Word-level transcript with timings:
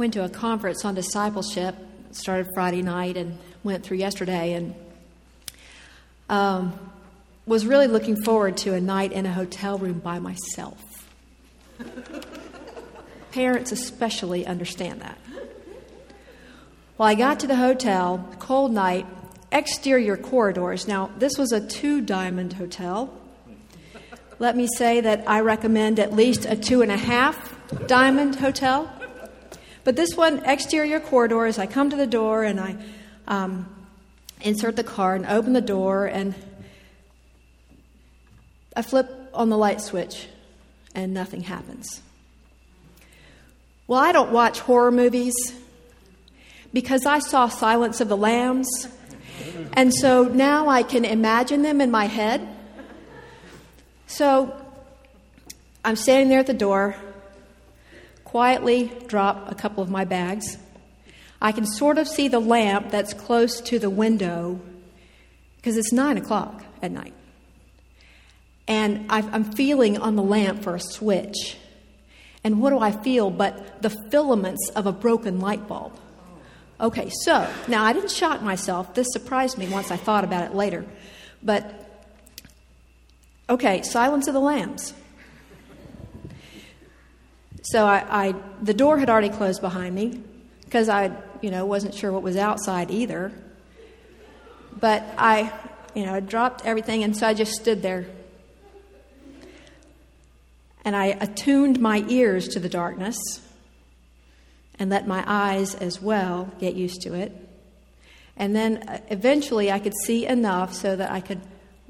went 0.00 0.14
to 0.14 0.24
a 0.24 0.30
conference 0.30 0.82
on 0.86 0.94
discipleship. 0.94 1.76
Started 2.12 2.48
Friday 2.54 2.80
night 2.80 3.18
and 3.18 3.38
went 3.62 3.84
through 3.84 3.98
yesterday, 3.98 4.54
and 4.54 4.74
um, 6.30 6.72
was 7.44 7.66
really 7.66 7.86
looking 7.86 8.16
forward 8.24 8.56
to 8.56 8.72
a 8.72 8.80
night 8.80 9.12
in 9.12 9.26
a 9.26 9.32
hotel 9.32 9.76
room 9.76 9.98
by 9.98 10.18
myself. 10.18 11.06
Parents 13.32 13.72
especially 13.72 14.46
understand 14.46 15.02
that. 15.02 15.18
Well, 16.96 17.06
I 17.06 17.14
got 17.14 17.40
to 17.40 17.46
the 17.46 17.56
hotel, 17.56 18.26
cold 18.38 18.72
night, 18.72 19.06
exterior 19.52 20.16
corridors. 20.16 20.88
Now, 20.88 21.10
this 21.18 21.36
was 21.36 21.52
a 21.52 21.60
two 21.60 22.00
diamond 22.00 22.54
hotel. 22.54 23.12
Let 24.38 24.56
me 24.56 24.66
say 24.78 25.02
that 25.02 25.24
I 25.28 25.40
recommend 25.40 26.00
at 26.00 26.14
least 26.14 26.46
a 26.46 26.56
two 26.56 26.80
and 26.80 26.90
a 26.90 26.96
half 26.96 27.54
diamond 27.86 28.36
hotel. 28.36 28.90
But 29.90 29.96
this 29.96 30.16
one, 30.16 30.44
exterior 30.44 31.00
corridors, 31.00 31.58
I 31.58 31.66
come 31.66 31.90
to 31.90 31.96
the 31.96 32.06
door 32.06 32.44
and 32.44 32.60
I 32.60 32.76
um, 33.26 33.68
insert 34.40 34.76
the 34.76 34.84
card 34.84 35.22
and 35.22 35.28
open 35.28 35.52
the 35.52 35.60
door 35.60 36.06
and 36.06 36.32
I 38.76 38.82
flip 38.82 39.10
on 39.34 39.48
the 39.48 39.58
light 39.58 39.80
switch 39.80 40.28
and 40.94 41.12
nothing 41.12 41.40
happens. 41.40 42.02
Well, 43.88 43.98
I 43.98 44.12
don't 44.12 44.30
watch 44.30 44.60
horror 44.60 44.92
movies 44.92 45.34
because 46.72 47.04
I 47.04 47.18
saw 47.18 47.48
Silence 47.48 48.00
of 48.00 48.08
the 48.08 48.16
Lambs, 48.16 48.86
and 49.72 49.92
so 49.92 50.22
now 50.22 50.68
I 50.68 50.84
can 50.84 51.04
imagine 51.04 51.62
them 51.62 51.80
in 51.80 51.90
my 51.90 52.04
head. 52.04 52.46
So 54.06 54.54
I'm 55.84 55.96
standing 55.96 56.28
there 56.28 56.38
at 56.38 56.46
the 56.46 56.54
door, 56.54 56.94
quietly 58.30 58.92
drop 59.08 59.50
a 59.50 59.56
couple 59.56 59.82
of 59.82 59.90
my 59.90 60.04
bags. 60.04 60.56
I 61.42 61.50
can 61.50 61.66
sort 61.66 61.98
of 61.98 62.06
see 62.06 62.28
the 62.28 62.38
lamp 62.38 62.92
that's 62.92 63.12
close 63.12 63.60
to 63.62 63.80
the 63.80 63.90
window 63.90 64.60
because 65.56 65.76
it's 65.76 65.92
nine 65.92 66.16
o'clock 66.16 66.62
at 66.80 66.92
night. 66.92 67.12
And 68.68 69.06
I'm 69.10 69.50
feeling 69.50 69.98
on 69.98 70.14
the 70.14 70.22
lamp 70.22 70.62
for 70.62 70.76
a 70.76 70.80
switch. 70.80 71.56
And 72.44 72.60
what 72.60 72.70
do 72.70 72.78
I 72.78 72.92
feel 72.92 73.30
but 73.30 73.82
the 73.82 73.90
filaments 73.90 74.70
of 74.76 74.86
a 74.86 74.92
broken 74.92 75.40
light 75.40 75.66
bulb? 75.66 75.92
Okay, 76.80 77.10
so 77.24 77.52
now 77.66 77.82
I 77.82 77.92
didn't 77.92 78.12
shock 78.12 78.42
myself. 78.42 78.94
This 78.94 79.08
surprised 79.10 79.58
me 79.58 79.68
once 79.68 79.90
I 79.90 79.96
thought 79.96 80.22
about 80.22 80.44
it 80.48 80.54
later. 80.54 80.86
But, 81.42 82.04
okay, 83.48 83.82
Silence 83.82 84.28
of 84.28 84.34
the 84.34 84.40
Lambs. 84.40 84.94
So 87.62 87.84
I, 87.84 88.28
I 88.28 88.34
the 88.62 88.74
door 88.74 88.98
had 88.98 89.10
already 89.10 89.28
closed 89.28 89.60
behind 89.60 89.94
me 89.94 90.22
because 90.64 90.88
I, 90.88 91.12
you 91.40 91.50
know, 91.50 91.66
wasn't 91.66 91.94
sure 91.94 92.12
what 92.12 92.22
was 92.22 92.36
outside 92.36 92.90
either. 92.90 93.32
But 94.78 95.04
I, 95.18 95.52
you 95.94 96.06
know, 96.06 96.14
I 96.14 96.20
dropped 96.20 96.64
everything, 96.64 97.04
and 97.04 97.16
so 97.16 97.26
I 97.26 97.34
just 97.34 97.52
stood 97.52 97.82
there 97.82 98.06
and 100.84 100.96
I 100.96 101.06
attuned 101.06 101.80
my 101.80 102.04
ears 102.08 102.48
to 102.48 102.60
the 102.60 102.68
darkness 102.68 103.16
and 104.78 104.90
let 104.90 105.06
my 105.06 105.22
eyes 105.26 105.74
as 105.74 106.00
well 106.00 106.50
get 106.58 106.74
used 106.74 107.02
to 107.02 107.14
it. 107.14 107.32
And 108.36 108.56
then 108.56 108.88
uh, 108.88 108.98
eventually 109.08 109.70
I 109.70 109.78
could 109.78 109.92
see 110.04 110.26
enough 110.26 110.72
so 110.72 110.96
that 110.96 111.10
I 111.10 111.20
could 111.20 111.40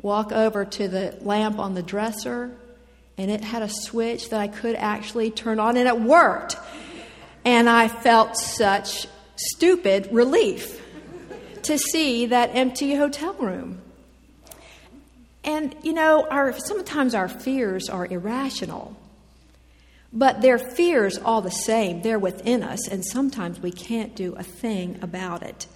walk 0.03 0.33
over 0.33 0.65
to 0.65 0.89
the 0.89 1.17
lamp 1.21 1.59
on 1.59 1.75
the 1.75 1.83
dresser, 1.83 2.51
and 3.21 3.31
it 3.31 3.43
had 3.43 3.61
a 3.61 3.69
switch 3.69 4.31
that 4.31 4.41
I 4.41 4.49
could 4.49 4.75
actually 4.77 5.31
turn 5.31 5.61
on, 5.61 5.77
and 5.77 5.87
it 5.87 6.01
worked. 6.01 6.57
And 7.45 7.69
I 7.69 7.87
felt 7.87 8.35
such 8.35 9.07
stupid 9.37 10.09
relief 10.11 10.83
to 11.65 11.77
see 11.77 12.27
that 12.27 12.51
empty 12.55 12.95
hotel 12.95 13.35
room. 13.35 13.83
And, 15.45 15.77
you 15.83 15.93
know, 15.93 16.27
our, 16.31 16.59
sometimes 16.59 17.15
our 17.15 17.29
fears 17.29 17.91
are 17.91 18.07
irrational, 18.07 18.97
but 20.15 20.41
they're 20.41 20.59
fears 20.59 21.19
all 21.19 21.43
the 21.43 21.51
same. 21.51 22.01
They're 22.01 22.19
within 22.19 22.63
us, 22.63 22.89
and 22.89 23.05
sometimes 23.05 23.61
we 23.61 23.71
can't 23.71 24.17
do 24.17 24.35
a 24.35 24.43
thing 24.43 24.99
about 25.03 25.43
it. 25.43 25.67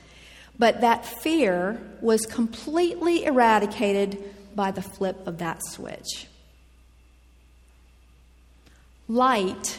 But 0.59 0.81
that 0.81 1.05
fear 1.05 1.79
was 2.01 2.25
completely 2.25 3.27
eradicated 3.27 4.17
by 4.55 4.71
the 4.71 4.83
flip 4.83 5.27
of 5.27 5.39
that 5.39 5.61
switch. 5.63 6.27
Light 9.09 9.79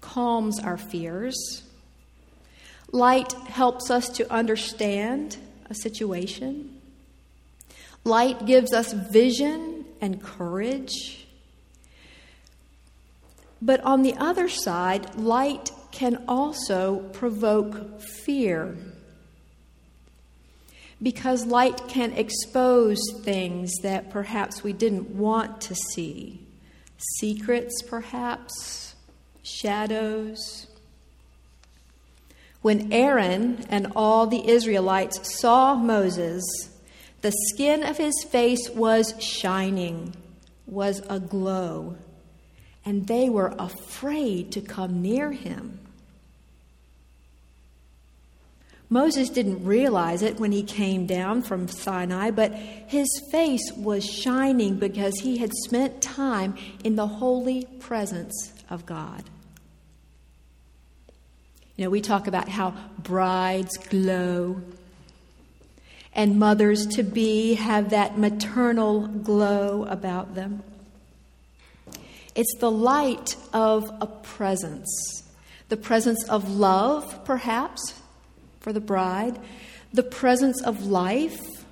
calms 0.00 0.58
our 0.60 0.78
fears. 0.78 1.62
Light 2.90 3.32
helps 3.32 3.90
us 3.90 4.08
to 4.10 4.32
understand 4.32 5.36
a 5.68 5.74
situation. 5.74 6.80
Light 8.04 8.46
gives 8.46 8.72
us 8.72 8.92
vision 8.92 9.84
and 10.00 10.22
courage. 10.22 11.26
But 13.60 13.80
on 13.80 14.02
the 14.02 14.14
other 14.14 14.48
side, 14.48 15.16
light 15.16 15.70
can 15.90 16.24
also 16.28 16.98
provoke 17.12 18.00
fear. 18.00 18.76
Because 21.02 21.44
light 21.44 21.88
can 21.88 22.12
expose 22.12 22.98
things 23.22 23.72
that 23.82 24.10
perhaps 24.10 24.62
we 24.62 24.72
didn't 24.72 25.10
want 25.10 25.60
to 25.62 25.74
see 25.74 26.45
secrets, 26.98 27.82
perhaps, 27.82 28.94
shadows. 29.42 30.66
When 32.62 32.92
Aaron 32.92 33.64
and 33.68 33.92
all 33.94 34.26
the 34.26 34.48
Israelites 34.48 35.38
saw 35.38 35.74
Moses, 35.74 36.42
the 37.22 37.32
skin 37.48 37.82
of 37.82 37.96
his 37.96 38.14
face 38.28 38.68
was 38.70 39.14
shining, 39.22 40.14
was 40.66 41.02
aglow, 41.08 41.96
and 42.84 43.06
they 43.06 43.28
were 43.28 43.54
afraid 43.58 44.52
to 44.52 44.60
come 44.60 45.02
near 45.02 45.32
him. 45.32 45.80
Moses 48.88 49.30
didn't 49.30 49.64
realize 49.64 50.22
it 50.22 50.38
when 50.38 50.52
he 50.52 50.62
came 50.62 51.06
down 51.06 51.42
from 51.42 51.66
Sinai, 51.66 52.30
but 52.30 52.52
his 52.54 53.08
face 53.32 53.72
was 53.76 54.04
shining 54.04 54.78
because 54.78 55.18
he 55.20 55.38
had 55.38 55.52
spent 55.64 56.00
time 56.00 56.54
in 56.84 56.94
the 56.94 57.06
holy 57.06 57.64
presence 57.80 58.52
of 58.70 58.86
God. 58.86 59.24
You 61.76 61.84
know, 61.84 61.90
we 61.90 62.00
talk 62.00 62.26
about 62.26 62.48
how 62.48 62.74
brides 62.98 63.76
glow 63.76 64.62
and 66.14 66.38
mothers 66.38 66.86
to 66.86 67.02
be 67.02 67.54
have 67.54 67.90
that 67.90 68.18
maternal 68.18 69.06
glow 69.08 69.84
about 69.84 70.34
them. 70.34 70.62
It's 72.34 72.54
the 72.60 72.70
light 72.70 73.36
of 73.52 73.90
a 74.00 74.06
presence, 74.06 75.24
the 75.68 75.76
presence 75.76 76.26
of 76.28 76.50
love, 76.50 77.24
perhaps, 77.24 77.94
for 78.66 78.72
the 78.72 78.80
bride, 78.80 79.38
the 79.92 80.02
presence 80.02 80.60
of 80.60 80.86
life 80.86 81.64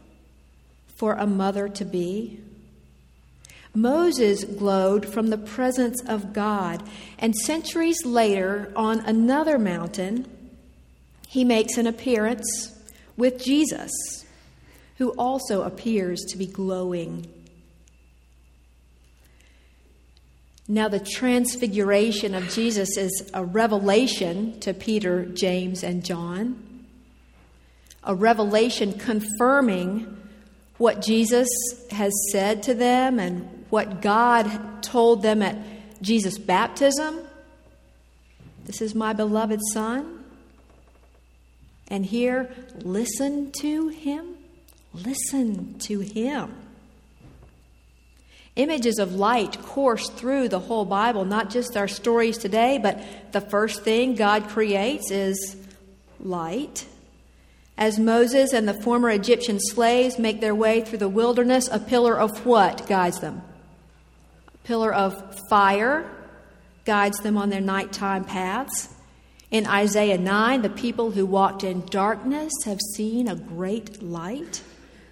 for 0.94 1.14
a 1.14 1.26
mother 1.26 1.68
to 1.68 1.84
be. 1.84 2.38
Moses 3.74 4.44
glowed 4.44 5.04
from 5.04 5.26
the 5.26 5.36
presence 5.36 6.00
of 6.06 6.32
God, 6.32 6.88
and 7.18 7.34
centuries 7.34 8.06
later, 8.06 8.72
on 8.76 9.00
another 9.00 9.58
mountain, 9.58 10.24
he 11.26 11.42
makes 11.42 11.76
an 11.76 11.88
appearance 11.88 12.78
with 13.16 13.42
Jesus 13.42 13.90
who 14.98 15.10
also 15.18 15.62
appears 15.62 16.20
to 16.28 16.38
be 16.38 16.46
glowing. 16.46 17.26
Now, 20.68 20.86
the 20.86 21.00
transfiguration 21.00 22.36
of 22.36 22.48
Jesus 22.50 22.96
is 22.96 23.32
a 23.34 23.44
revelation 23.44 24.60
to 24.60 24.72
Peter, 24.72 25.24
James, 25.24 25.82
and 25.82 26.04
John, 26.04 26.73
a 28.04 28.14
revelation 28.14 28.92
confirming 28.98 30.16
what 30.78 31.02
Jesus 31.02 31.48
has 31.90 32.12
said 32.30 32.62
to 32.64 32.74
them 32.74 33.18
and 33.18 33.64
what 33.70 34.02
God 34.02 34.82
told 34.82 35.22
them 35.22 35.42
at 35.42 35.56
Jesus' 36.02 36.38
baptism. 36.38 37.20
This 38.64 38.80
is 38.80 38.94
my 38.94 39.12
beloved 39.12 39.60
Son. 39.72 40.24
And 41.88 42.04
here, 42.04 42.54
listen 42.82 43.52
to 43.60 43.88
him. 43.88 44.34
Listen 44.94 45.76
to 45.80 46.00
Him. 46.00 46.54
Images 48.54 49.00
of 49.00 49.16
light 49.16 49.60
course 49.62 50.08
through 50.08 50.48
the 50.48 50.60
whole 50.60 50.84
Bible, 50.84 51.24
not 51.24 51.50
just 51.50 51.76
our 51.76 51.88
stories 51.88 52.38
today, 52.38 52.78
but 52.78 53.02
the 53.32 53.40
first 53.40 53.82
thing 53.82 54.14
God 54.14 54.48
creates 54.48 55.10
is 55.10 55.56
light. 56.20 56.86
As 57.76 57.98
Moses 57.98 58.52
and 58.52 58.68
the 58.68 58.80
former 58.82 59.10
Egyptian 59.10 59.58
slaves 59.58 60.18
make 60.18 60.40
their 60.40 60.54
way 60.54 60.80
through 60.80 60.98
the 60.98 61.08
wilderness, 61.08 61.68
a 61.70 61.80
pillar 61.80 62.18
of 62.18 62.46
what 62.46 62.86
guides 62.86 63.18
them? 63.20 63.42
A 64.54 64.58
pillar 64.66 64.94
of 64.94 65.36
fire 65.48 66.08
guides 66.84 67.18
them 67.18 67.36
on 67.36 67.50
their 67.50 67.60
nighttime 67.60 68.24
paths. 68.24 68.88
In 69.50 69.66
Isaiah 69.66 70.18
9, 70.18 70.62
the 70.62 70.70
people 70.70 71.10
who 71.10 71.26
walked 71.26 71.64
in 71.64 71.84
darkness 71.86 72.52
have 72.64 72.80
seen 72.94 73.28
a 73.28 73.36
great 73.36 74.02
light. 74.02 74.62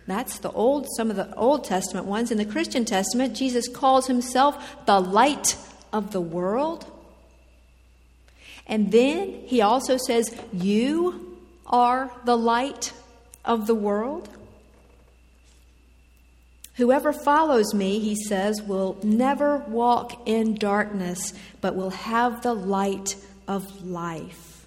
That's 0.06 0.38
the 0.38 0.50
old 0.50 0.86
some 0.96 1.10
of 1.10 1.16
the 1.16 1.34
Old 1.36 1.64
Testament 1.64 2.06
ones. 2.06 2.30
In 2.30 2.38
the 2.38 2.44
Christian 2.44 2.84
Testament, 2.84 3.36
Jesus 3.36 3.68
calls 3.68 4.06
himself 4.06 4.84
the 4.86 5.00
light 5.00 5.56
of 5.92 6.12
the 6.12 6.20
world. 6.20 6.86
And 8.66 8.90
then 8.92 9.28
he 9.46 9.60
also 9.60 9.96
says, 9.96 10.36
You 10.52 11.31
are 11.66 12.10
the 12.24 12.36
light 12.36 12.92
of 13.44 13.66
the 13.66 13.74
world. 13.74 14.28
Whoever 16.74 17.12
follows 17.12 17.74
me, 17.74 17.98
he 17.98 18.16
says, 18.16 18.62
will 18.62 18.98
never 19.02 19.58
walk 19.58 20.26
in 20.26 20.54
darkness, 20.54 21.34
but 21.60 21.76
will 21.76 21.90
have 21.90 22.42
the 22.42 22.54
light 22.54 23.16
of 23.46 23.84
life. 23.84 24.66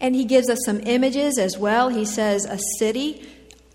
And 0.00 0.14
he 0.14 0.24
gives 0.24 0.48
us 0.48 0.58
some 0.64 0.80
images 0.80 1.38
as 1.38 1.58
well. 1.58 1.88
He 1.88 2.04
says, 2.04 2.44
A 2.44 2.58
city 2.78 3.26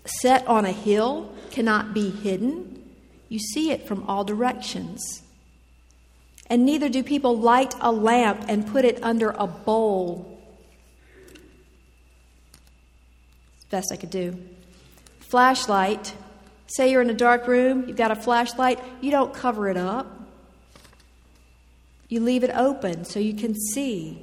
set 0.06 0.46
on 0.46 0.64
a 0.64 0.72
hill 0.72 1.34
cannot 1.50 1.92
be 1.92 2.10
hidden. 2.10 2.82
You 3.28 3.38
see 3.38 3.70
it 3.72 3.86
from 3.86 4.04
all 4.04 4.24
directions. 4.24 5.22
And 6.46 6.64
neither 6.64 6.88
do 6.88 7.02
people 7.02 7.38
light 7.38 7.74
a 7.80 7.90
lamp 7.90 8.44
and 8.48 8.66
put 8.66 8.84
it 8.84 9.02
under 9.02 9.30
a 9.30 9.46
bowl. 9.46 10.33
Best 13.70 13.92
I 13.92 13.96
could 13.96 14.10
do. 14.10 14.38
Flashlight. 15.20 16.14
Say 16.66 16.90
you're 16.90 17.02
in 17.02 17.10
a 17.10 17.14
dark 17.14 17.46
room, 17.46 17.84
you've 17.86 17.96
got 17.96 18.10
a 18.10 18.16
flashlight, 18.16 18.80
you 19.00 19.10
don't 19.10 19.34
cover 19.34 19.68
it 19.68 19.76
up. 19.76 20.06
You 22.08 22.20
leave 22.20 22.44
it 22.44 22.50
open 22.54 23.04
so 23.04 23.20
you 23.20 23.34
can 23.34 23.54
see. 23.54 24.22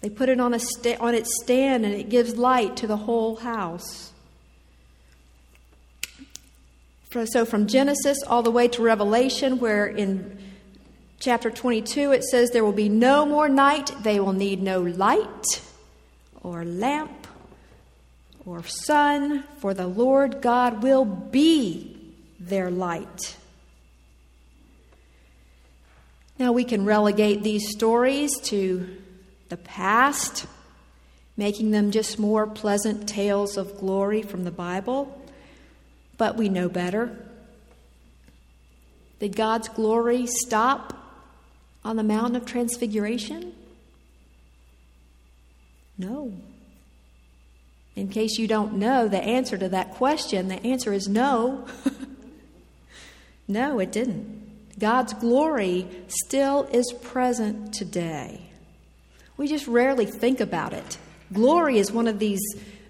They 0.00 0.10
put 0.10 0.28
it 0.28 0.38
on, 0.38 0.52
a 0.52 0.58
sta- 0.58 0.98
on 0.98 1.14
its 1.14 1.30
stand 1.42 1.84
and 1.84 1.94
it 1.94 2.08
gives 2.08 2.36
light 2.36 2.76
to 2.78 2.86
the 2.86 2.96
whole 2.96 3.36
house. 3.36 4.12
So, 7.26 7.44
from 7.44 7.68
Genesis 7.68 8.22
all 8.26 8.42
the 8.42 8.50
way 8.50 8.66
to 8.66 8.82
Revelation, 8.82 9.60
where 9.60 9.86
in 9.86 10.36
chapter 11.20 11.48
22 11.48 12.10
it 12.10 12.24
says, 12.24 12.50
There 12.50 12.64
will 12.64 12.72
be 12.72 12.88
no 12.88 13.24
more 13.24 13.48
night, 13.48 13.92
they 14.02 14.18
will 14.18 14.32
need 14.32 14.60
no 14.60 14.82
light 14.82 15.62
or 16.42 16.64
lamp 16.64 17.23
or 18.46 18.62
sun, 18.64 19.44
for 19.58 19.72
the 19.74 19.86
Lord 19.86 20.42
God 20.42 20.82
will 20.82 21.04
be 21.04 21.96
their 22.38 22.70
light. 22.70 23.36
Now 26.38 26.52
we 26.52 26.64
can 26.64 26.84
relegate 26.84 27.42
these 27.42 27.70
stories 27.70 28.38
to 28.44 29.00
the 29.48 29.56
past, 29.56 30.46
making 31.36 31.70
them 31.70 31.90
just 31.90 32.18
more 32.18 32.46
pleasant 32.46 33.08
tales 33.08 33.56
of 33.56 33.78
glory 33.78 34.22
from 34.22 34.44
the 34.44 34.50
Bible, 34.50 35.22
but 36.18 36.36
we 36.36 36.48
know 36.48 36.68
better. 36.68 37.16
Did 39.20 39.36
God's 39.36 39.68
glory 39.68 40.26
stop 40.26 40.92
on 41.84 41.96
the 41.96 42.02
Mountain 42.02 42.36
of 42.36 42.44
Transfiguration? 42.44 43.54
No. 45.96 46.32
In 47.96 48.08
case 48.08 48.38
you 48.38 48.48
don't 48.48 48.74
know 48.74 49.06
the 49.06 49.22
answer 49.22 49.56
to 49.56 49.68
that 49.68 49.92
question, 49.92 50.48
the 50.48 50.64
answer 50.66 50.92
is 50.92 51.08
no. 51.08 51.66
no, 53.48 53.78
it 53.78 53.92
didn't. 53.92 54.78
God's 54.78 55.14
glory 55.14 55.86
still 56.08 56.64
is 56.72 56.92
present 57.02 57.72
today. 57.72 58.50
We 59.36 59.46
just 59.48 59.68
rarely 59.68 60.06
think 60.06 60.40
about 60.40 60.72
it. 60.72 60.98
Glory 61.32 61.78
is 61.78 61.92
one 61.92 62.08
of 62.08 62.18
these 62.18 62.40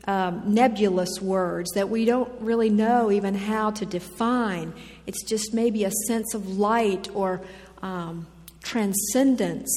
um, 0.07 0.43
nebulous 0.47 1.21
words 1.21 1.71
that 1.73 1.89
we 1.89 2.05
don't 2.05 2.31
really 2.41 2.71
know 2.71 3.11
even 3.11 3.35
how 3.35 3.71
to 3.73 3.87
define. 3.87 4.73
It's 5.07 5.23
just 5.25 5.55
maybe 5.55 5.85
a 5.85 5.91
sense 6.07 6.35
of 6.35 6.59
light 6.59 7.09
or 7.15 7.43
um, 7.83 8.27
transcendence 8.63 9.71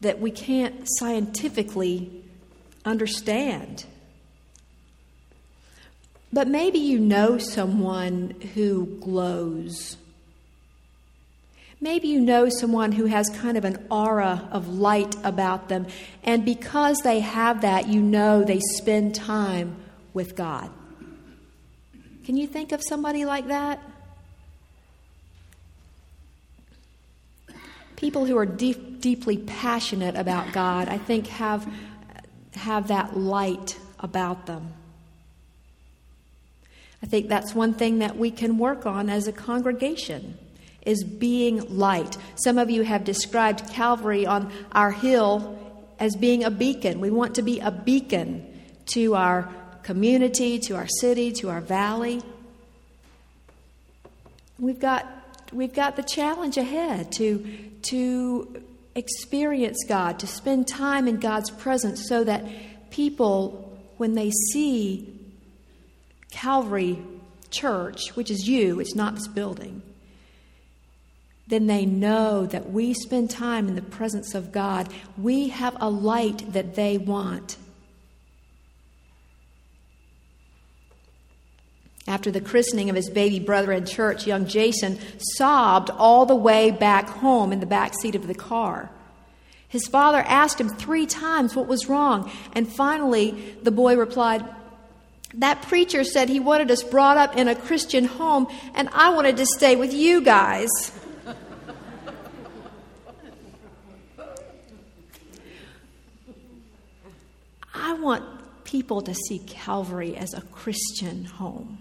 that 0.00 0.20
we 0.20 0.30
can't 0.30 0.86
scientifically 0.98 2.24
understand. 2.84 3.84
But 6.32 6.46
maybe 6.46 6.78
you 6.78 6.98
know 6.98 7.38
someone 7.38 8.34
who 8.54 8.86
glows. 9.00 9.96
Maybe 11.80 12.08
you 12.08 12.20
know 12.20 12.48
someone 12.48 12.92
who 12.92 13.06
has 13.06 13.28
kind 13.30 13.56
of 13.56 13.64
an 13.64 13.86
aura 13.90 14.48
of 14.52 14.68
light 14.68 15.16
about 15.24 15.68
them, 15.68 15.86
and 16.22 16.44
because 16.44 16.98
they 16.98 17.20
have 17.20 17.62
that, 17.62 17.88
you 17.88 18.00
know 18.00 18.44
they 18.44 18.60
spend 18.76 19.14
time 19.14 19.76
with 20.12 20.36
God. 20.36 20.70
Can 22.24 22.36
you 22.36 22.46
think 22.46 22.72
of 22.72 22.82
somebody 22.82 23.24
like 23.24 23.48
that? 23.48 23.80
People 27.96 28.24
who 28.24 28.36
are 28.36 28.46
deep, 28.46 29.00
deeply 29.00 29.38
passionate 29.38 30.16
about 30.16 30.52
God, 30.52 30.88
I 30.88 30.98
think, 30.98 31.26
have, 31.26 31.66
have 32.54 32.88
that 32.88 33.16
light 33.16 33.78
about 33.98 34.46
them. 34.46 34.72
I 37.02 37.06
think 37.06 37.28
that's 37.28 37.54
one 37.54 37.74
thing 37.74 38.00
that 38.00 38.16
we 38.16 38.30
can 38.30 38.58
work 38.58 38.86
on 38.86 39.08
as 39.08 39.26
a 39.26 39.32
congregation 39.32 40.36
is 40.82 41.04
being 41.04 41.76
light. 41.76 42.16
Some 42.36 42.58
of 42.58 42.70
you 42.70 42.82
have 42.82 43.04
described 43.04 43.68
Calvary 43.70 44.26
on 44.26 44.52
our 44.72 44.90
hill 44.90 45.58
as 45.98 46.16
being 46.16 46.44
a 46.44 46.50
beacon. 46.50 47.00
We 47.00 47.10
want 47.10 47.34
to 47.36 47.42
be 47.42 47.60
a 47.60 47.70
beacon 47.70 48.46
to 48.86 49.14
our 49.14 49.52
community, 49.82 50.58
to 50.58 50.76
our 50.76 50.88
city, 51.00 51.32
to 51.32 51.50
our 51.50 51.60
valley. 51.60 52.22
We've 54.58 54.80
got 54.80 55.06
we've 55.52 55.74
got 55.74 55.96
the 55.96 56.02
challenge 56.02 56.56
ahead 56.56 57.12
to 57.12 57.46
to 57.82 58.62
experience 58.94 59.84
God, 59.88 60.18
to 60.18 60.26
spend 60.26 60.68
time 60.68 61.08
in 61.08 61.18
God's 61.18 61.50
presence 61.50 62.08
so 62.08 62.24
that 62.24 62.44
people 62.90 63.78
when 63.96 64.14
they 64.14 64.30
see 64.30 65.19
Calvary 66.30 66.98
Church, 67.50 68.14
which 68.16 68.30
is 68.30 68.48
you, 68.48 68.80
it's 68.80 68.94
not 68.94 69.14
this 69.14 69.28
building, 69.28 69.82
then 71.50 71.66
they 71.66 71.84
know 71.84 72.46
that 72.46 72.70
we 72.70 72.94
spend 72.94 73.28
time 73.28 73.66
in 73.66 73.74
the 73.74 73.82
presence 73.82 74.34
of 74.34 74.52
God. 74.52 74.88
We 75.18 75.48
have 75.48 75.76
a 75.80 75.90
light 75.90 76.52
that 76.52 76.76
they 76.76 76.96
want. 76.96 77.56
After 82.06 82.30
the 82.30 82.40
christening 82.40 82.88
of 82.88 82.96
his 82.96 83.10
baby 83.10 83.40
brother 83.40 83.72
in 83.72 83.84
church, 83.84 84.26
young 84.26 84.46
Jason 84.46 84.98
sobbed 85.36 85.90
all 85.90 86.24
the 86.24 86.36
way 86.36 86.70
back 86.70 87.08
home 87.08 87.52
in 87.52 87.60
the 87.60 87.66
back 87.66 87.94
seat 88.00 88.14
of 88.14 88.26
the 88.26 88.34
car. 88.34 88.90
His 89.68 89.86
father 89.86 90.18
asked 90.18 90.60
him 90.60 90.68
three 90.68 91.06
times 91.06 91.54
what 91.54 91.68
was 91.68 91.88
wrong, 91.88 92.30
and 92.52 92.68
finally 92.68 93.56
the 93.62 93.70
boy 93.70 93.96
replied, 93.96 94.44
That 95.34 95.62
preacher 95.62 96.02
said 96.04 96.28
he 96.28 96.40
wanted 96.40 96.70
us 96.70 96.82
brought 96.82 97.16
up 97.16 97.36
in 97.36 97.46
a 97.48 97.54
Christian 97.54 98.04
home, 98.04 98.48
and 98.74 98.88
I 98.92 99.10
wanted 99.10 99.36
to 99.36 99.46
stay 99.46 99.76
with 99.76 99.92
you 99.92 100.22
guys. 100.22 100.68
I 107.72 107.92
want 107.94 108.24
people 108.64 109.00
to 109.02 109.14
see 109.14 109.38
Calvary 109.40 110.16
as 110.16 110.34
a 110.34 110.40
Christian 110.40 111.24
home. 111.24 111.78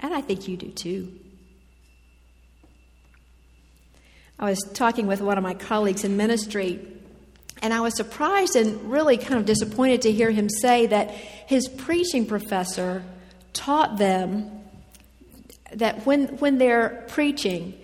And 0.00 0.14
I 0.14 0.20
think 0.20 0.48
you 0.48 0.56
do 0.56 0.70
too. 0.70 1.18
I 4.38 4.48
was 4.48 4.58
talking 4.72 5.06
with 5.06 5.20
one 5.20 5.36
of 5.36 5.44
my 5.44 5.52
colleagues 5.54 6.02
in 6.02 6.16
ministry, 6.16 6.80
and 7.62 7.74
I 7.74 7.80
was 7.80 7.96
surprised 7.96 8.56
and 8.56 8.90
really 8.90 9.16
kind 9.16 9.38
of 9.38 9.46
disappointed 9.46 10.02
to 10.02 10.12
hear 10.12 10.30
him 10.30 10.48
say 10.48 10.86
that 10.86 11.10
his 11.10 11.68
preaching 11.68 12.26
professor 12.26 13.02
taught 13.52 13.98
them 13.98 14.50
that 15.72 16.06
when, 16.06 16.38
when 16.38 16.58
they're 16.58 17.04
preaching, 17.08 17.74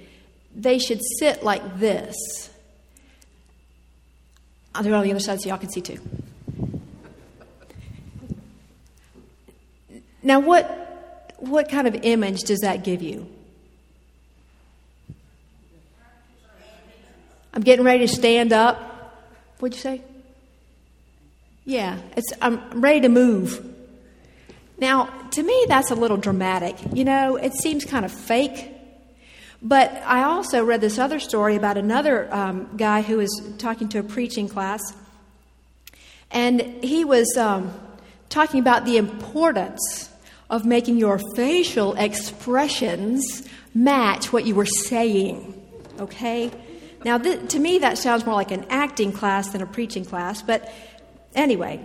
they 0.54 0.78
should 0.78 1.00
sit 1.18 1.42
like 1.42 1.78
this 1.78 2.16
I'll 4.76 4.82
do 4.82 4.90
it 4.90 4.94
on 4.94 5.04
the 5.04 5.10
other 5.10 5.20
side 5.20 5.40
so 5.40 5.48
y'all 5.48 5.56
can 5.56 5.70
see 5.70 5.80
too. 5.80 5.98
Now, 10.22 10.40
what, 10.40 11.34
what 11.38 11.70
kind 11.70 11.86
of 11.86 11.94
image 12.02 12.42
does 12.42 12.58
that 12.60 12.84
give 12.84 13.00
you? 13.00 13.26
I'm 17.54 17.62
getting 17.62 17.86
ready 17.86 18.06
to 18.06 18.12
stand 18.12 18.52
up. 18.52 18.85
What'd 19.58 19.76
you 19.76 19.82
say? 19.82 20.02
Yeah, 21.64 21.98
it's, 22.16 22.32
I'm 22.40 22.80
ready 22.80 23.00
to 23.00 23.08
move. 23.08 23.74
Now, 24.78 25.06
to 25.30 25.42
me, 25.42 25.66
that's 25.68 25.90
a 25.90 25.94
little 25.94 26.16
dramatic. 26.16 26.76
You 26.92 27.04
know, 27.04 27.36
it 27.36 27.54
seems 27.54 27.84
kind 27.84 28.04
of 28.04 28.12
fake. 28.12 28.72
But 29.62 29.90
I 30.04 30.22
also 30.24 30.64
read 30.64 30.80
this 30.80 30.98
other 30.98 31.18
story 31.18 31.56
about 31.56 31.78
another 31.78 32.32
um, 32.32 32.76
guy 32.76 33.02
who 33.02 33.16
was 33.16 33.54
talking 33.58 33.88
to 33.90 33.98
a 33.98 34.02
preaching 34.02 34.48
class, 34.48 34.80
and 36.30 36.60
he 36.84 37.04
was 37.04 37.26
um, 37.38 37.72
talking 38.28 38.60
about 38.60 38.84
the 38.84 38.98
importance 38.98 40.10
of 40.50 40.64
making 40.64 40.98
your 40.98 41.18
facial 41.34 41.94
expressions 41.94 43.48
match 43.74 44.32
what 44.32 44.46
you 44.46 44.54
were 44.54 44.66
saying. 44.66 45.54
Okay? 45.98 46.50
Now, 47.04 47.18
th- 47.18 47.48
to 47.50 47.58
me, 47.58 47.78
that 47.78 47.98
sounds 47.98 48.24
more 48.24 48.34
like 48.34 48.50
an 48.50 48.66
acting 48.70 49.12
class 49.12 49.50
than 49.50 49.62
a 49.62 49.66
preaching 49.66 50.04
class, 50.04 50.42
but 50.42 50.72
anyway. 51.34 51.80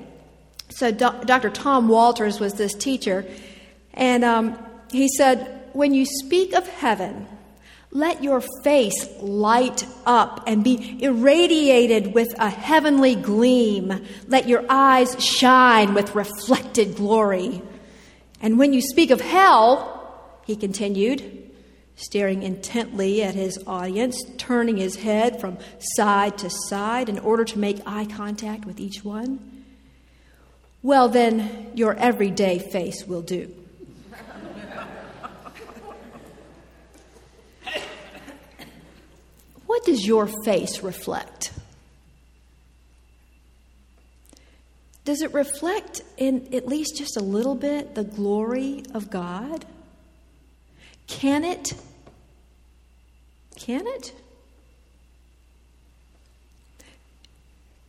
So, 0.70 0.92
Do- 0.92 1.24
Dr. 1.26 1.50
Tom 1.50 1.88
Walters 1.88 2.40
was 2.40 2.54
this 2.54 2.74
teacher, 2.74 3.26
and 3.94 4.24
um, 4.24 4.58
he 4.92 5.08
said, 5.10 5.70
When 5.74 5.94
you 5.94 6.06
speak 6.06 6.54
of 6.54 6.68
heaven, 6.68 7.28
let 7.92 8.24
your 8.24 8.42
face 8.64 9.10
light 9.20 9.86
up 10.06 10.44
and 10.48 10.64
be 10.64 10.98
irradiated 11.04 12.14
with 12.14 12.34
a 12.40 12.50
heavenly 12.50 13.16
gleam. 13.16 14.06
Let 14.28 14.48
your 14.48 14.64
eyes 14.70 15.22
shine 15.22 15.94
with 15.94 16.16
reflected 16.16 16.96
glory. 16.96 17.62
And 18.42 18.58
when 18.58 18.72
you 18.72 18.82
speak 18.82 19.12
of 19.12 19.20
hell, 19.20 19.98
he 20.46 20.56
continued, 20.56 21.41
staring 22.02 22.44
intently 22.44 23.24
at 23.24 23.36
his 23.36 23.58
audience, 23.68 24.24
turning 24.38 24.78
his 24.78 24.98
head 24.98 25.40
from 25.40 25.58
side 25.80 26.38
to 26.40 26.50
side 26.50 27.10
in 27.10 27.20
order 27.20 27.46
to 27.46 27.60
make 27.60 27.80
eye 27.86 28.06
contact 28.06 28.66
with 28.66 28.80
each 28.80 29.04
one, 29.04 29.64
well, 30.84 31.10
then 31.10 31.72
your 31.76 31.94
everyday 31.96 32.58
face 32.58 33.06
will 33.06 33.22
do. 33.22 33.54
What 39.68 39.86
does 39.86 40.06
your 40.06 40.28
face 40.44 40.84
reflect? 40.84 41.54
Does 45.06 45.22
it 45.22 45.34
reflect 45.34 46.02
in 46.18 46.54
at 46.54 46.68
least 46.68 46.98
just 46.98 47.18
a 47.18 47.22
little 47.22 47.56
bit 47.56 47.96
the 47.96 48.04
glory 48.04 48.84
of 48.94 49.10
God? 49.10 49.66
Can 51.08 51.44
it? 51.44 51.74
Can 53.62 53.86
it? 53.86 54.14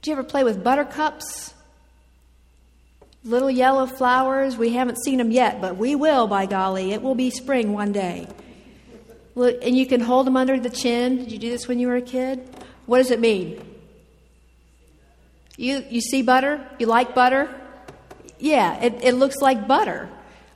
Do 0.02 0.11
you 0.11 0.12
ever 0.12 0.23
play 0.23 0.45
with 0.45 0.62
buttercups? 0.62 1.55
Little 3.25 3.50
yellow 3.50 3.87
flowers. 3.87 4.59
We 4.59 4.75
haven't 4.75 5.02
seen 5.02 5.17
them 5.17 5.31
yet, 5.31 5.62
but 5.62 5.79
we 5.79 5.95
will, 5.95 6.26
by 6.26 6.45
golly. 6.45 6.93
It 6.93 7.00
will 7.00 7.14
be 7.14 7.31
spring 7.31 7.73
one 7.73 7.93
day. 7.93 8.29
And 9.35 9.76
you 9.76 9.87
can 9.87 10.00
hold 10.00 10.26
them 10.26 10.37
under 10.37 10.61
the 10.61 10.69
chin. 10.69 11.17
Did 11.17 11.33
you 11.33 11.38
do 11.38 11.49
this 11.49 11.67
when 11.67 11.79
you 11.79 11.87
were 11.87 11.97
a 11.97 12.02
kid? 12.02 12.47
What 12.85 12.99
does 12.99 13.11
it 13.11 13.21
mean? 13.21 13.64
You, 15.57 15.83
you 15.88 16.02
see 16.02 16.21
butter? 16.21 16.67
You 16.79 16.87
like 16.87 17.14
butter? 17.14 17.49
Yeah, 18.38 18.79
it, 18.83 19.02
it 19.02 19.14
looks 19.14 19.37
like 19.37 19.67
butter 19.67 20.11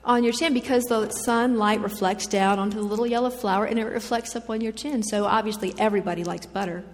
on 0.06 0.22
your 0.22 0.32
chin 0.32 0.54
because 0.54 0.84
the 0.84 1.10
sunlight 1.10 1.80
reflects 1.80 2.26
down 2.26 2.58
onto 2.58 2.76
the 2.76 2.84
little 2.84 3.06
yellow 3.06 3.28
flower 3.28 3.66
and 3.66 3.78
it 3.78 3.84
reflects 3.84 4.36
up 4.36 4.48
on 4.48 4.60
your 4.60 4.72
chin. 4.72 5.02
So 5.02 5.24
obviously, 5.26 5.74
everybody 5.78 6.24
likes 6.24 6.46
butter 6.46 6.84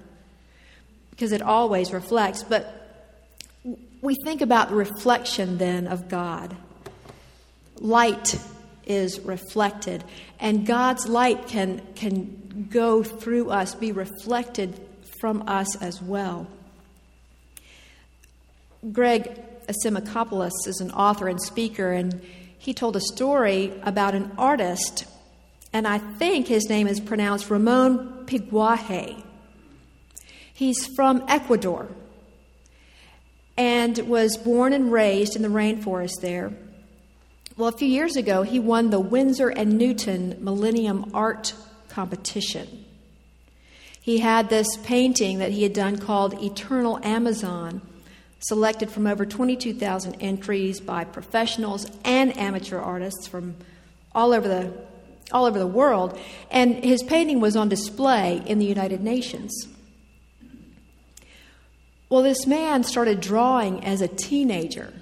because 1.10 1.30
it 1.32 1.42
always 1.42 1.92
reflects. 1.92 2.42
But 2.42 2.82
we 4.00 4.16
think 4.24 4.40
about 4.40 4.70
the 4.70 4.74
reflection 4.74 5.58
then 5.58 5.86
of 5.86 6.08
God. 6.08 6.56
Light 7.78 8.40
is 8.86 9.20
reflected. 9.20 10.02
And 10.40 10.66
God's 10.66 11.06
light 11.06 11.46
can, 11.46 11.82
can 11.94 12.66
go 12.70 13.02
through 13.02 13.50
us, 13.50 13.74
be 13.74 13.92
reflected 13.92 14.80
from 15.20 15.44
us 15.46 15.80
as 15.80 16.02
well. 16.02 16.48
Greg 18.90 19.30
Asimakoupoulos 19.68 20.66
is 20.66 20.80
an 20.80 20.90
author 20.90 21.28
and 21.28 21.40
speaker, 21.40 21.92
and 21.92 22.20
he 22.62 22.72
told 22.72 22.94
a 22.94 23.00
story 23.00 23.72
about 23.82 24.14
an 24.14 24.30
artist, 24.38 25.04
and 25.72 25.84
I 25.84 25.98
think 25.98 26.46
his 26.46 26.68
name 26.68 26.86
is 26.86 27.00
pronounced 27.00 27.50
Ramon 27.50 28.24
Piaguaje. 28.26 29.20
He's 30.54 30.86
from 30.94 31.24
Ecuador 31.26 31.88
and 33.56 33.98
was 34.06 34.36
born 34.36 34.72
and 34.72 34.92
raised 34.92 35.34
in 35.34 35.42
the 35.42 35.48
rainforest 35.48 36.20
there. 36.20 36.52
Well, 37.56 37.68
a 37.68 37.76
few 37.76 37.88
years 37.88 38.14
ago, 38.14 38.44
he 38.44 38.60
won 38.60 38.90
the 38.90 39.00
Winsor 39.00 39.48
and 39.48 39.76
Newton 39.76 40.36
Millennium 40.38 41.10
Art 41.12 41.54
Competition. 41.88 42.84
He 44.00 44.18
had 44.18 44.50
this 44.50 44.68
painting 44.84 45.38
that 45.38 45.50
he 45.50 45.64
had 45.64 45.72
done 45.72 45.98
called 45.98 46.40
Eternal 46.40 47.00
Amazon, 47.02 47.82
selected 48.42 48.90
from 48.90 49.06
over 49.06 49.24
22,000 49.24 50.16
entries 50.20 50.80
by 50.80 51.04
professionals 51.04 51.86
and 52.04 52.36
amateur 52.36 52.78
artists 52.78 53.26
from 53.26 53.56
all 54.14 54.32
over 54.32 54.48
the 54.48 54.72
all 55.30 55.46
over 55.46 55.58
the 55.58 55.66
world, 55.66 56.18
and 56.50 56.84
his 56.84 57.02
painting 57.02 57.40
was 57.40 57.56
on 57.56 57.68
display 57.68 58.42
in 58.44 58.58
the 58.58 58.66
United 58.66 59.00
Nations. 59.00 59.66
Well, 62.10 62.22
this 62.22 62.46
man 62.46 62.84
started 62.84 63.22
drawing 63.22 63.82
as 63.82 64.02
a 64.02 64.08
teenager. 64.08 64.92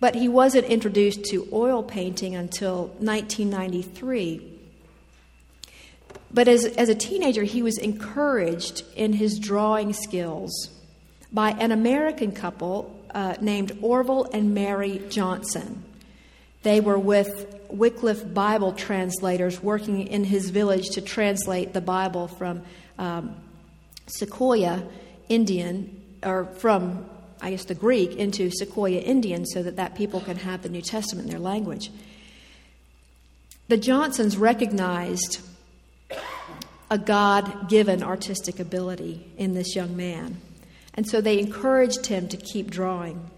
But 0.00 0.16
he 0.16 0.26
wasn't 0.26 0.66
introduced 0.66 1.24
to 1.26 1.46
oil 1.52 1.84
painting 1.84 2.34
until 2.34 2.88
1993. 2.98 4.58
But 6.32 6.48
as, 6.48 6.64
as 6.64 6.88
a 6.88 6.94
teenager, 6.94 7.44
he 7.44 7.62
was 7.62 7.78
encouraged 7.78 8.82
in 8.96 9.12
his 9.12 9.38
drawing 9.38 9.92
skills 9.92 10.70
by 11.32 11.50
an 11.50 11.72
American 11.72 12.32
couple 12.32 12.96
uh, 13.14 13.34
named 13.40 13.78
Orville 13.82 14.24
and 14.32 14.54
Mary 14.54 15.02
Johnson. 15.08 15.84
They 16.62 16.80
were 16.80 16.98
with 16.98 17.60
Wycliffe 17.68 18.34
Bible 18.34 18.72
translators 18.72 19.62
working 19.62 20.06
in 20.06 20.24
his 20.24 20.50
village 20.50 20.90
to 20.90 21.00
translate 21.00 21.72
the 21.72 21.80
Bible 21.80 22.28
from 22.28 22.62
um, 22.98 23.36
Secoya 24.06 24.86
Indian, 25.28 26.02
or 26.22 26.46
from 26.46 27.08
I 27.40 27.50
guess, 27.50 27.64
the 27.64 27.74
Greek 27.74 28.16
into 28.16 28.50
Secoya 28.50 29.00
Indian 29.00 29.46
so 29.46 29.62
that 29.62 29.76
that 29.76 29.94
people 29.94 30.20
can 30.20 30.36
have 30.36 30.62
the 30.62 30.68
New 30.68 30.82
Testament 30.82 31.26
in 31.26 31.30
their 31.30 31.40
language. 31.40 31.90
The 33.68 33.76
Johnsons 33.76 34.36
recognized 34.36 35.40
a 36.90 36.98
God 36.98 37.68
given 37.68 38.02
artistic 38.02 38.58
ability 38.58 39.30
in 39.38 39.54
this 39.54 39.76
young 39.76 39.96
man, 39.96 40.38
and 40.94 41.06
so 41.08 41.20
they 41.20 41.38
encouraged 41.38 42.06
him 42.06 42.28
to 42.28 42.36
keep 42.36 42.70
drawing. 42.70 43.30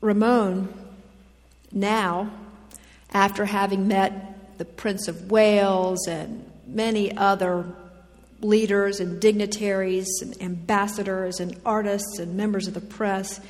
Ramon, 0.00 0.72
now, 1.72 2.30
after 3.12 3.46
having 3.46 3.88
met 3.88 4.58
the 4.58 4.64
Prince 4.64 5.08
of 5.08 5.30
Wales 5.30 6.06
and 6.06 6.50
many 6.66 7.16
other 7.16 7.64
leaders 8.40 9.00
and 9.00 9.20
dignitaries 9.20 10.06
and 10.20 10.40
ambassadors 10.42 11.40
and 11.40 11.58
artists 11.64 12.18
and 12.18 12.36
members 12.36 12.68
of 12.68 12.74
the 12.74 12.80
press. 12.80 13.40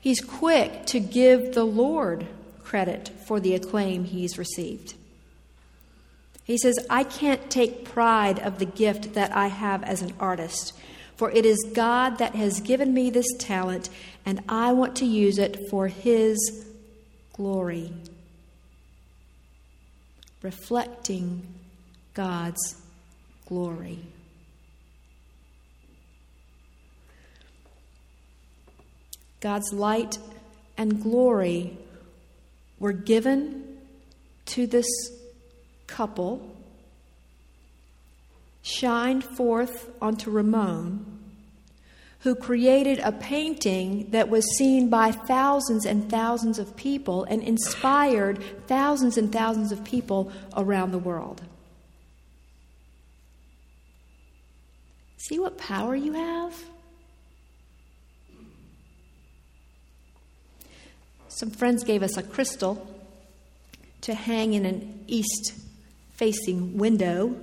He's 0.00 0.20
quick 0.20 0.86
to 0.86 1.00
give 1.00 1.54
the 1.54 1.64
Lord 1.64 2.26
credit 2.62 3.10
for 3.26 3.40
the 3.40 3.54
acclaim 3.54 4.04
he's 4.04 4.38
received. 4.38 4.94
He 6.44 6.58
says, 6.58 6.78
I 6.90 7.04
can't 7.04 7.50
take 7.50 7.86
pride 7.86 8.38
of 8.38 8.58
the 8.58 8.66
gift 8.66 9.14
that 9.14 9.34
I 9.34 9.46
have 9.46 9.82
as 9.82 10.02
an 10.02 10.12
artist, 10.20 10.74
for 11.16 11.30
it 11.30 11.46
is 11.46 11.58
God 11.72 12.18
that 12.18 12.34
has 12.34 12.60
given 12.60 12.92
me 12.92 13.08
this 13.08 13.26
talent, 13.38 13.88
and 14.26 14.42
I 14.48 14.72
want 14.72 14.96
to 14.96 15.06
use 15.06 15.38
it 15.38 15.70
for 15.70 15.88
His 15.88 16.66
glory, 17.32 17.92
reflecting 20.42 21.42
God's 22.12 22.76
glory. 23.46 24.00
God's 29.40 29.72
light 29.72 30.18
and 30.76 31.02
glory 31.02 31.76
were 32.78 32.92
given 32.92 33.78
to 34.46 34.66
this 34.66 34.86
couple, 35.86 36.56
shined 38.62 39.24
forth 39.24 39.90
onto 40.00 40.30
Ramon, 40.30 41.20
who 42.20 42.34
created 42.34 42.98
a 43.00 43.12
painting 43.12 44.10
that 44.10 44.30
was 44.30 44.44
seen 44.56 44.88
by 44.88 45.12
thousands 45.12 45.84
and 45.84 46.10
thousands 46.10 46.58
of 46.58 46.74
people 46.74 47.24
and 47.24 47.42
inspired 47.42 48.42
thousands 48.66 49.18
and 49.18 49.30
thousands 49.30 49.72
of 49.72 49.84
people 49.84 50.32
around 50.56 50.92
the 50.92 50.98
world. 50.98 51.42
See 55.28 55.38
what 55.38 55.58
power 55.58 55.94
you 55.94 56.12
have? 56.12 56.54
Some 61.28 61.50
friends 61.50 61.82
gave 61.82 62.02
us 62.02 62.16
a 62.16 62.22
crystal 62.22 62.86
to 64.02 64.14
hang 64.14 64.54
in 64.54 64.64
an 64.64 65.04
east 65.06 65.63
facing 66.14 66.78
window. 66.78 67.36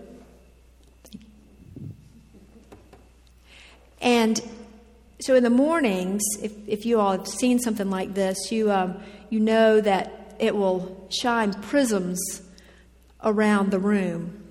And 4.02 4.42
so 5.20 5.36
in 5.36 5.44
the 5.44 5.50
mornings, 5.50 6.24
if, 6.42 6.52
if 6.68 6.86
you 6.86 7.00
all 7.00 7.12
have 7.12 7.28
seen 7.28 7.60
something 7.60 7.90
like 7.90 8.14
this, 8.14 8.52
you, 8.52 8.72
um, 8.72 8.98
you 9.30 9.40
know 9.40 9.80
that 9.80 10.36
it 10.40 10.56
will 10.56 11.08
shine 11.10 11.54
prisms 11.54 12.42
around 13.24 13.70
the 13.70 13.80
room. 13.80 14.42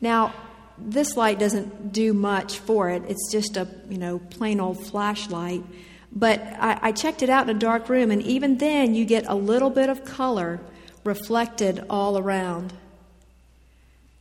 Now, 0.00 0.32
this 0.78 1.16
light 1.16 1.38
doesn't 1.38 1.92
do 1.92 2.12
much 2.12 2.58
for 2.58 2.90
it. 2.90 3.02
It's 3.08 3.30
just 3.30 3.56
a 3.56 3.68
you 3.88 3.98
know 3.98 4.18
plain 4.18 4.60
old 4.60 4.84
flashlight. 4.84 5.62
But 6.10 6.40
I, 6.40 6.78
I 6.82 6.92
checked 6.92 7.22
it 7.22 7.28
out 7.28 7.48
in 7.48 7.54
a 7.54 7.58
dark 7.58 7.88
room, 7.88 8.10
and 8.10 8.22
even 8.22 8.58
then, 8.58 8.94
you 8.94 9.04
get 9.04 9.24
a 9.26 9.34
little 9.34 9.70
bit 9.70 9.88
of 9.90 10.04
color 10.04 10.60
reflected 11.04 11.84
all 11.90 12.18
around. 12.18 12.72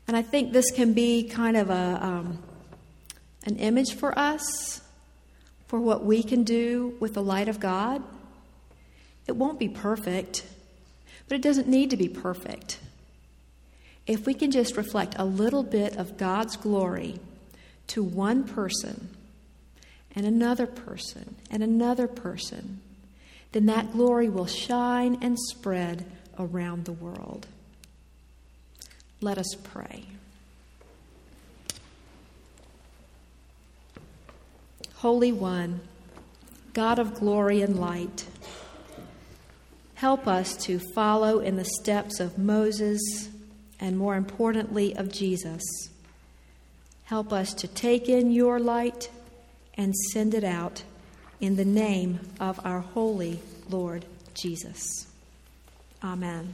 And 0.08 0.18
I 0.18 0.22
think 0.22 0.52
this 0.52 0.72
can 0.72 0.94
be 0.94 1.24
kind 1.24 1.56
of 1.56 1.70
a 1.70 2.00
um, 2.02 2.44
an 3.46 3.58
image 3.58 3.94
for 3.94 4.18
us 4.18 4.82
for 5.68 5.80
what 5.80 6.06
we 6.06 6.24
can 6.24 6.44
do 6.44 6.96
with 7.00 7.14
the 7.14 7.24
light 7.24 7.48
of 7.48 7.60
God. 7.60 8.04
It 9.28 9.36
won't 9.36 9.60
be 9.60 9.70
perfect, 9.70 10.46
but 11.28 11.36
it 11.36 11.42
doesn't 11.42 11.68
need 11.68 11.90
to 11.90 11.98
be 11.98 12.08
perfect. 12.08 12.80
If 14.06 14.26
we 14.26 14.34
can 14.34 14.52
just 14.52 14.76
reflect 14.76 15.16
a 15.18 15.26
little 15.26 15.64
bit 15.64 15.96
of 15.98 16.18
God's 16.18 16.58
glory 16.58 17.20
to 17.88 18.04
one 18.04 18.44
person 18.44 19.10
and 20.16 20.26
another 20.26 20.68
person 20.68 21.36
and 21.50 21.64
another 21.64 22.08
person, 22.08 22.82
then 23.54 23.66
that 23.68 23.94
glory 23.94 24.28
will 24.28 24.46
shine 24.46 25.18
and 25.22 25.40
spread 25.40 26.06
around 26.38 26.86
the 26.86 26.92
world. 26.92 27.48
Let 29.24 29.38
us 29.38 29.56
pray. 29.64 30.04
Holy 34.96 35.32
One, 35.32 35.80
God 36.74 37.00
of 37.00 37.14
glory 37.14 37.62
and 37.62 37.80
light, 37.80 38.26
help 39.96 40.28
us 40.28 40.58
to 40.66 40.78
follow 40.78 41.40
in 41.40 41.56
the 41.56 41.64
steps 41.64 42.20
of 42.20 42.38
Moses 42.38 43.00
and 43.80 43.98
more 43.98 44.18
importantly, 44.18 44.94
of 44.94 45.10
Jesus. 45.10 45.64
Help 47.06 47.32
us 47.32 47.54
to 47.54 47.68
take 47.70 48.10
in 48.10 48.30
your 48.30 48.60
light 48.60 49.10
and 49.76 49.96
send 50.12 50.34
it 50.34 50.44
out 50.44 50.84
in 51.40 51.56
the 51.56 51.64
name 51.64 52.20
of 52.42 52.60
our 52.66 52.82
holy 52.82 53.40
Lord 53.70 54.04
Jesus. 54.34 55.08
Amen. 56.04 56.54